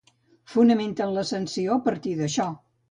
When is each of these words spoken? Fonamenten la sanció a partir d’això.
Fonamenten 0.53 1.13
la 1.19 1.27
sanció 1.33 1.77
a 1.77 1.81
partir 1.91 2.19
d’això. 2.25 2.53